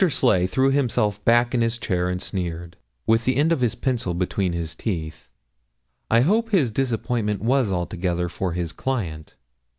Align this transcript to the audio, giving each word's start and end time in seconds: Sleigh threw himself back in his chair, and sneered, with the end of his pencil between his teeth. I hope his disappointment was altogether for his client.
Sleigh 0.09 0.47
threw 0.47 0.71
himself 0.71 1.23
back 1.25 1.53
in 1.53 1.61
his 1.61 1.77
chair, 1.77 2.09
and 2.09 2.19
sneered, 2.19 2.75
with 3.05 3.23
the 3.25 3.35
end 3.35 3.51
of 3.51 3.61
his 3.61 3.75
pencil 3.75 4.15
between 4.15 4.51
his 4.51 4.73
teeth. 4.73 5.29
I 6.09 6.21
hope 6.21 6.49
his 6.49 6.71
disappointment 6.71 7.39
was 7.43 7.71
altogether 7.71 8.27
for 8.27 8.53
his 8.53 8.71
client. 8.71 9.35